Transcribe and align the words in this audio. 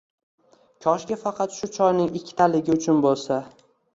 Koshki 0.85 1.17
faqat 1.25 1.53
shu 1.59 1.69
choyning 1.77 2.09
ikkitaligi 2.21 2.79
uchun 2.79 3.03
bo’lsa 3.07 3.37